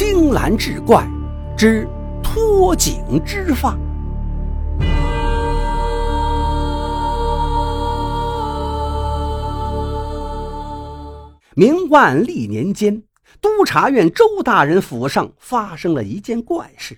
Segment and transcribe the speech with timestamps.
[0.00, 1.04] 青蓝志怪
[1.56, 1.84] 之
[2.22, 3.76] 脱颈之发。
[11.56, 13.02] 明万历年间，
[13.40, 16.96] 督察院周大人府上发生了一件怪事。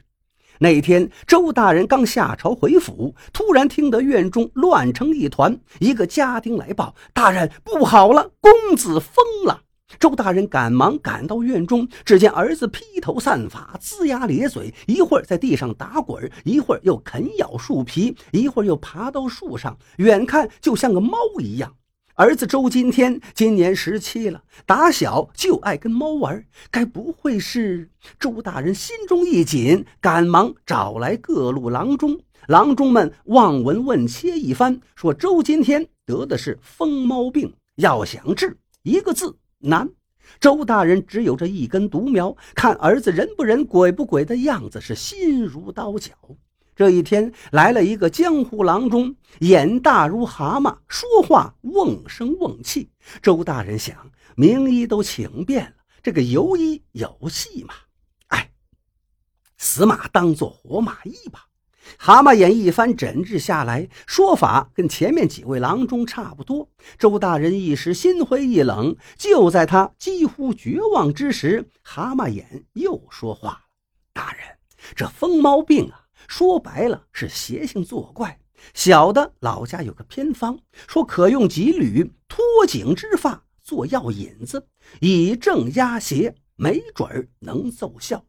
[0.59, 5.59] 那天，周大人刚下朝回府，突然听得院中乱成一团。
[5.79, 9.63] 一个家丁来报：“大人，不好了，公子疯了！”
[10.01, 21.77] 周大人赶忙赶到院中，只见儿子披头散发、龇牙咧嘴，一会儿在地上打滚，一会儿又啃咬树皮，一会儿又爬到树上，远看就像个猫一样。
[22.15, 27.91] 儿子周今天今年十七了，打小就爱跟猫玩，该不会是？
[28.19, 39.89] 周大人心中一紧，赶忙找来各路郎中，郎中们望闻问切一番，说周今天得的是疯猫病，要想治，一个字难。
[40.39, 46.13] 周大人只有这一根独苗，看儿子人不人鬼不鬼的样子，是心如刀绞。
[46.77, 52.91] 这一天来了一个江湖郎中，眼大如蛤蟆，说话瓮声瓮气。
[53.21, 57.75] 周大人想，名医都请遍了，这个游医有戏吗？
[58.29, 58.51] 哎，
[59.59, 61.49] 死马当做活马医吧。
[61.99, 66.69] 蛤蟆眼一番诊治下来，说法跟前面几位郎中差不多。
[66.99, 68.97] 周大人一时心灰意冷。
[69.17, 73.61] 就在他几乎绝望之时，蛤蟆眼又说话了
[74.13, 74.43] ：“大人，
[74.95, 78.39] 这疯猫病啊！”说白了是邪性作怪。
[78.75, 84.67] 小的老家有个偏方，说可用几缕脱颈之发做药引子，
[85.01, 88.25] 以正压邪，没准儿能奏效。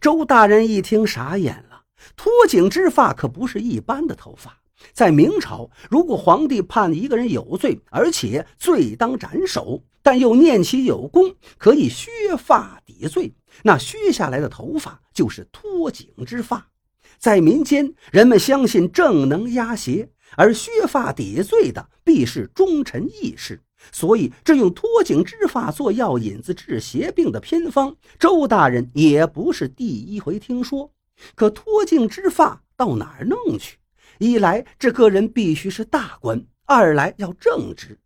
[0.00, 1.77] 周大人一听傻眼了，
[2.16, 4.60] 脱颈之发可不是一般的头发。
[4.92, 16.68] 在明朝，如果皇帝判一个人有罪，而且罪当斩首，但又念其有功，可以削发抵罪，那削下来的头发就是脱颈之发。
[17.18, 23.60] 在民间，人们相信正能压邪，而削发抵罪的必是忠臣义士。
[23.90, 30.92] 所以，这用脱颈之发做药引子治邪病的偏方，周大人也不是第一回听说。
[31.34, 33.78] 可脱净之发到哪儿弄去？
[34.18, 37.98] 一来这个人必须是大官，二来要正直，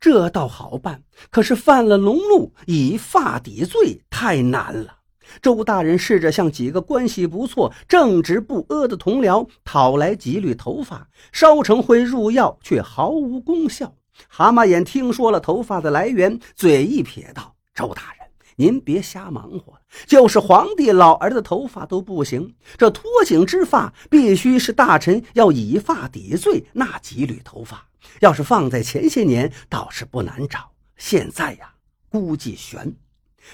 [0.00, 1.02] 这倒好办。
[1.30, 4.98] 可是犯了龙怒，以发抵罪，太难了。
[5.40, 13.94] 周大人试着向几个关系不错、正直不阿的同僚讨来几缕头发，烧成灰入药，却毫无功效。
[14.28, 18.23] 蛤蟆眼听说了头发的来源，嘴一撇道：“周大人，
[18.56, 22.54] 您别瞎忙活了，就是皇帝老儿的头发都不行。
[22.76, 27.86] 这脱颈之发，必须是大臣要以发抵罪那几缕头发。
[28.20, 30.60] 要是放在前些年，倒是不难找；
[30.96, 31.74] 现在呀，
[32.08, 32.94] 估计悬。”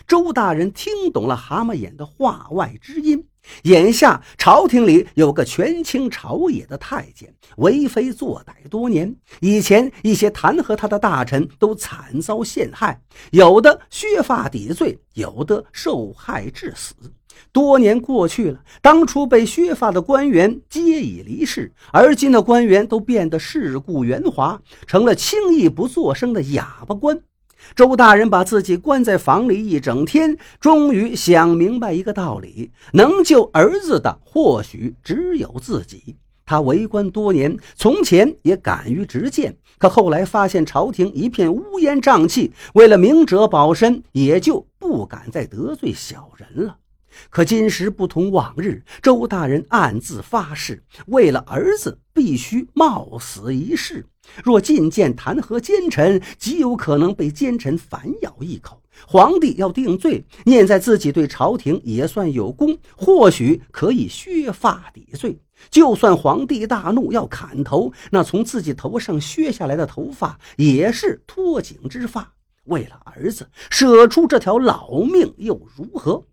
[0.06, 3.26] 周大人听懂了蛤蟆眼的话外之音。
[3.62, 9.14] 眼下朝廷里有个权倾朝野的太监，为非作歹多年。
[9.40, 13.00] 以前一些弹劾他的大臣都惨遭陷害，
[13.30, 16.94] 有的削发抵罪，有的受害致死。
[17.52, 27.18] 多年过去了，当初被削发的官员皆已离世，而今的官员都变得世故圆滑，成了轻易不作声的哑巴官。
[27.74, 36.16] 周大人把自己关在房里一整天，终于想明白一个道理：能救儿子的或许只有自己。
[36.44, 46.78] 他为官多年，从前也敢于直谏，可后来发现朝廷一片乌烟瘴气，为了明哲保身，也就不敢再得罪小人了。
[47.28, 54.06] 可今时不同往日，周大人暗自发誓，为了儿子，必须冒死一试。
[54.44, 58.80] 若觐见弹劾奸臣，极有可能被奸臣反咬一口。
[59.06, 65.40] 皇帝要定罪，念在自己对朝廷也算有功，或许可以削发抵罪。
[65.70, 72.32] 就算皇帝大怒要砍头，那从自己头上削下来的头发也是脱颈之发。
[72.64, 76.24] 为了儿子，舍出这条老命又如何？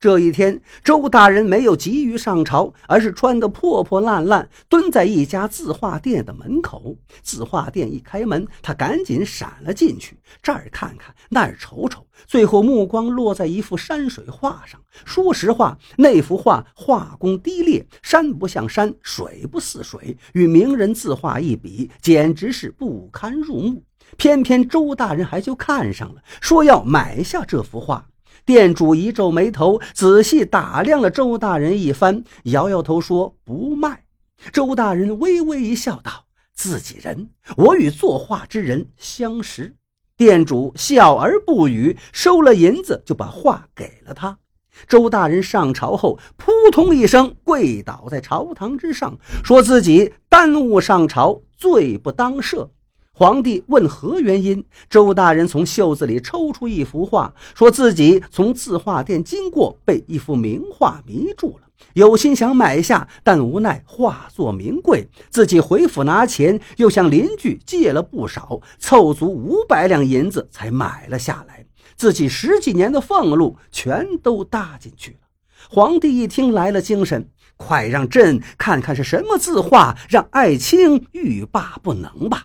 [0.00, 6.96] 这一天，周大人没有急于上朝，而是穿得破破烂烂，蹲在一家字画店的门口。
[7.20, 14.80] 字画店一开门，他赶紧闪了进去，这儿看看，那儿瞅瞅，最后目光落在一幅山水画上。
[15.04, 23.82] 说实话，那幅画画工低劣，山不像山，水不似水，与名人字画一比，简直是不堪入目。
[24.16, 28.06] 偏偏周大人还就看上了，说要买下这幅画。
[28.44, 34.04] 店主一皱眉头，仔细打量了周大人一番，摇摇头说：“不卖。”
[34.52, 36.24] 周大人微微一笑，道
[36.54, 39.74] ：“自己人，我与作画之人相识。”
[40.16, 44.38] 店主笑而不语，收了银子就把画给了他。
[44.86, 52.68] 周大人上朝后，扑通一声跪倒在朝堂之上，说自己耽误上朝，罪不当赦。
[53.18, 71.66] 皇帝问何原因，周大人从袖子里抽出一幅画，说自己从字画店经过，被一幅名画迷住了，有心想买下，但无奈画作名贵，自己回府拿钱，又向邻居借了不少，凑足五百两银子才买了下来。
[71.96, 75.18] 自己十几年的俸禄全都搭进去了。
[75.68, 82.44] 皇帝一听来了精神，快让朕看看是什么字画，让爱卿欲罢不能吧。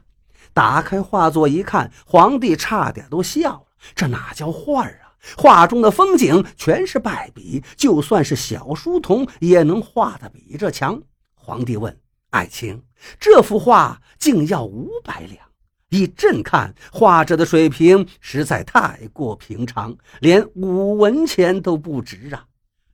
[0.53, 3.63] 打开画作一看，皇帝差点都笑了。
[3.95, 5.15] 这哪叫画啊？
[5.37, 11.01] 画中的风景全是败笔，就算是小书童也能画得比这强。
[11.33, 11.97] 皇帝问
[12.29, 12.81] 爱卿
[13.19, 15.45] ：“这幅画竟要五百两？
[15.89, 22.45] 以朕看，画者的水平实在太过平常，连五文钱都不值啊。”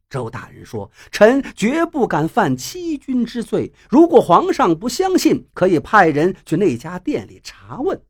[0.10, 3.72] 周大人说：“臣绝不敢犯欺君之罪。
[3.90, 8.02] 如果皇上不相信，可以派人去那家店里查问。”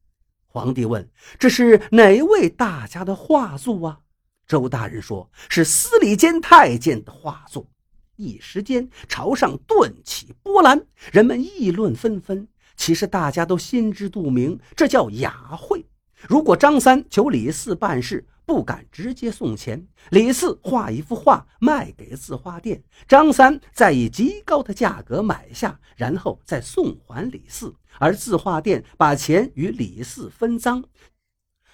[0.47, 1.07] 皇帝问
[1.37, 3.99] ：“这是哪位大家的画作啊？”
[4.47, 7.67] 周大人说：“是司礼监太监的画作。”
[8.15, 10.81] 一时间，朝上顿起波澜，
[11.11, 12.47] 人们议论纷纷。
[12.75, 15.85] 其实大家都心知肚明，这叫雅会。
[16.27, 30.83] 如果张三求李四办事，不敢直接送钱，李四画一幅画卖给字画店，张三再以极高的价格买下，然后再送还李四，而字画店把钱与李四分赃。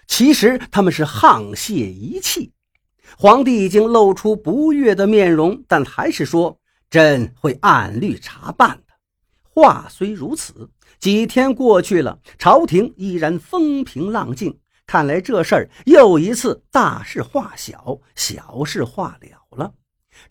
[0.06, 2.52] 其实他们是沆瀣一气。
[3.18, 6.60] 皇帝已经露出不悦的面容，但还是说
[6.92, 8.94] ：“朕会按律查办的。”
[9.48, 10.70] 话虽如此，
[11.00, 14.60] 几天过去了，朝廷依然风平浪静。
[14.88, 19.74] 看来这事儿又一次大事化小，小事化了了。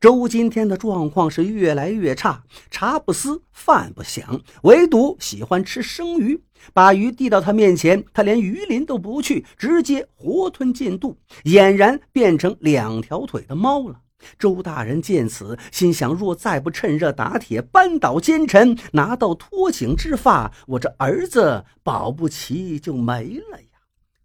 [0.01, 6.43] 周今天的状况是越来越差，茶不思，饭不想，唯独喜欢吃生鱼。
[6.73, 14.01] 把鱼递到他面前，他连鱼鳞都不去，直接活吞进肚，俨然变成两条腿的猫了。
[14.39, 23.74] 周大人见此，心想：若再不趁热打铁，扳倒奸臣，拿到脱颈之法，我这儿子保不齐就没了呀。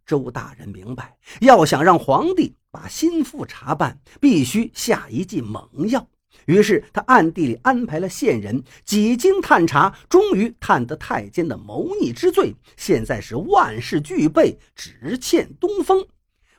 [0.09, 6.07] 周大人明白，要想让皇帝把心腹查办，必须下一剂猛药。
[6.47, 12.55] 于是他暗地里安排了线人，几经探查，终于探得太监的谋逆之罪。
[12.75, 16.03] 现在是万事俱备，只欠东风。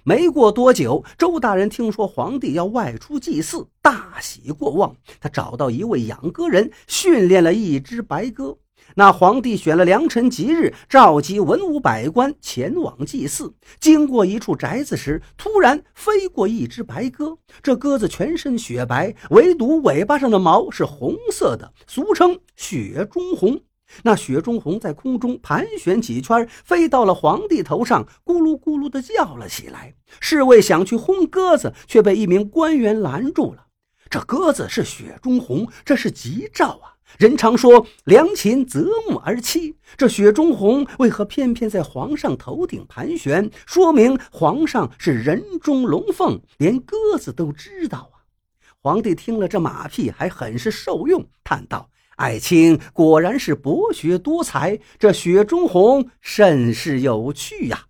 [0.04, 4.94] 没过多久，周大人听说皇帝要外出祭祀，大喜过望。
[5.18, 8.56] 他找到一位养鸽人，训练了一只白鸽。
[8.96, 13.54] 那皇帝选了良辰吉日，召集文武百官前往祭祀。
[13.78, 17.38] 经过一处宅子时，突然飞过一只白鸽。
[17.62, 23.60] 这鸽子全身雪白，唯独尾巴上的毛是红色的，俗称雪中红。
[24.02, 29.94] 那雪中红在空中盘旋几圈，飞到了皇帝头上，咕噜咕噜地叫了起来。
[30.20, 33.66] 侍卫想去轰鸽子，却被一名官员拦住了。
[34.08, 36.94] 这鸽子是雪中红，这是吉兆啊！
[37.18, 43.50] 人常说良禽择木而栖，这雪中红为何偏偏在皇上头顶盘旋？
[43.66, 48.24] 说明皇上是人中龙凤，连鸽子都知道啊！
[48.80, 57.86] 皇帝听了这马屁，还很是受用，叹道：“爱卿果然是博学多才，这雪中红甚是有趣呀。”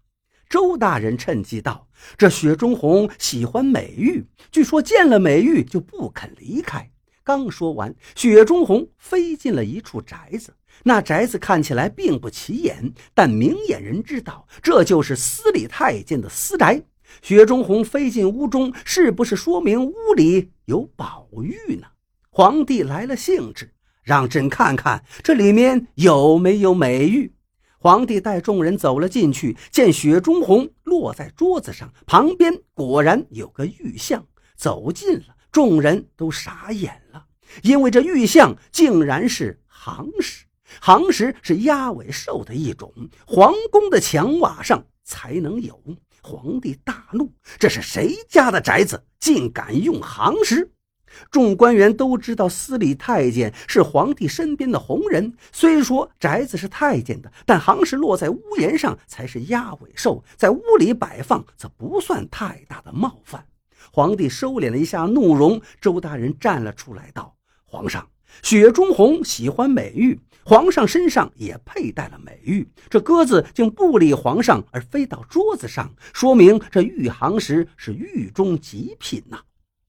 [0.50, 1.86] 周大人趁机道
[2.18, 6.90] ：“这雪中红喜欢美玉，据说见了美玉就不肯离开。”
[7.30, 10.52] 刚说完，雪中红飞进了一处宅子。
[10.82, 16.82] 那宅子看起来并不起眼，但明眼人知道这就是司礼太监的私宅。
[17.22, 21.86] 雪中红飞进屋中，是不是说明屋里有宝玉呢？
[22.30, 23.72] 皇帝来了兴致，
[24.02, 27.32] 让朕看看这里面有没有美玉。
[27.78, 34.26] 皇帝带众人走了进去，见雪中红落在桌子上，旁边果然有个玉像。
[34.56, 35.36] 走近了。
[35.52, 37.24] 众人都傻眼了，
[37.62, 40.46] 因为这玉像竟然是行石。
[40.80, 42.92] 行石是鸭尾兽的一种，
[43.26, 45.78] 皇宫的墙瓦上才能有。
[46.22, 50.70] 皇帝大怒，这是谁家的宅子，竟敢用行石？
[51.30, 55.34] 众官员都知道，司礼太监是皇帝身边的红人。
[55.50, 63.44] 虽说宅子是太监的，但行石落在屋檐上才是鸭尾兽，在屋里摆放则不算太大的冒犯。
[63.92, 67.34] 皇帝收敛了一下怒容，周大人站了出来，道
[67.64, 68.08] ：“皇上，
[68.42, 72.68] 雪中红喜欢美玉，皇上身上也佩戴了美玉。
[72.88, 79.40] 这鸽子竟不理皇上，而飞到桌子上，说明这玉行石是玉中极品呐。”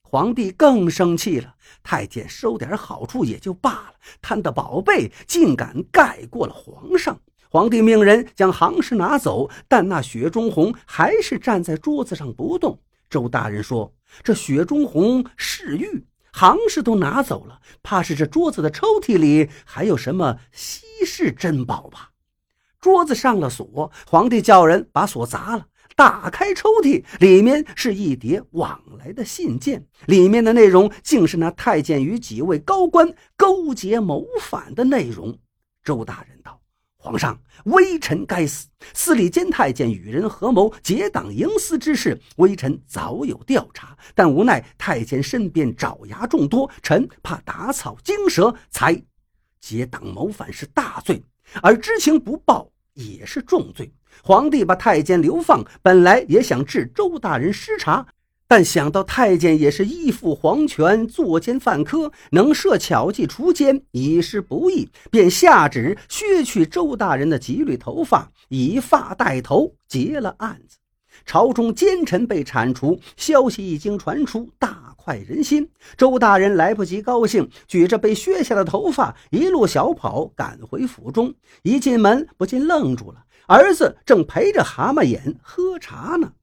[0.04, 1.56] 皇帝更生气了。
[1.84, 7.18] 太监收点好处也就罢了，贪的宝贝竟敢盖过了皇上。
[7.50, 12.78] 皇帝命人将行氏拿走，但那雪中红还是站在桌子上不动。
[13.12, 22.12] 周大人说：“这雪中红是玉，行氏都拿走了，怕是这桌子的抽屉里还有什么稀世珍宝吧？”
[22.80, 35.38] 桌子上了锁，皇帝叫人把锁砸了，打开抽屉，里面是一叠往来的信件，里面的内容竟是那太监与几位高官勾结谋反的内容。
[35.84, 36.61] 周大人道。
[37.04, 38.68] 皇上，微臣该死。
[38.94, 49.02] 司礼监太监与人合谋结党营私之事，微臣早有调查，但无奈太监身边爪牙众多，臣怕打草惊蛇，才
[49.60, 51.24] 结党谋反是大罪，
[51.64, 53.92] 而知情不报也是重罪。
[54.22, 58.06] 皇帝把太监流放，本来也想治周大人失察。
[58.52, 70.80] 但想到太监也是依附皇权，作奸犯科，能设巧计除奸，以示不义，便下旨削去周大人的几缕头发，以发带头，结了案子。
[71.26, 75.70] 朝中奸臣被铲除，消息一经传出，大快人心。
[75.96, 81.34] 周大人来不及高兴，举着被削下的头发，一路小跑赶回府中。
[81.64, 86.34] 一进门，不禁愣住了，儿子正陪着蛤蟆眼喝茶呢。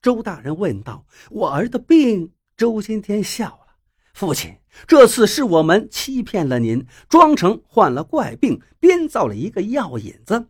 [0.00, 3.74] 周大人问道：“我儿的病？”周金天笑了
[4.14, 4.54] ：“父亲，
[4.86, 10.46] 这次是我们欺骗了您，装成患了怪病，编造了一个药引子，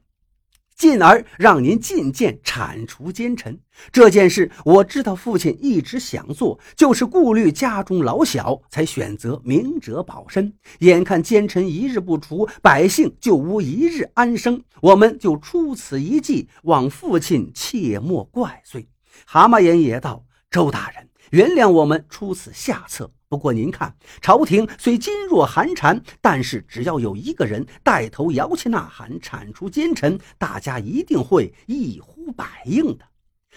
[0.76, 3.58] 进而让您进谏铲除奸臣。
[3.90, 10.52] 这件事我知道，父亲一直想做，就是顾虑家中老小，才选择明哲保身。
[10.80, 18.88] 眼看奸臣一日不除，百姓就无一日安生，我们就出此一计，望父亲切莫怪罪。”
[19.26, 23.10] 蛤蟆眼也道：“周大人，原谅我们出此下策。
[23.28, 33.04] 不过您看，朝廷虽噤若寒蝉，但是只要有一个人带头摇旗呐喊，铲除奸臣，大家一定会一呼百应的。”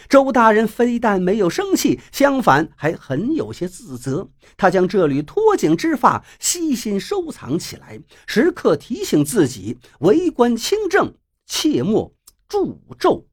[0.10, 4.30] 周大人非但没有生气，相反还很有些自责。
[4.58, 11.14] 他将这缕脱颈之发悉心收藏起来，时刻提醒自己：为官清正，
[11.46, 12.14] 切莫
[12.48, 13.26] 助纣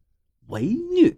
[0.48, 1.16] 为虐。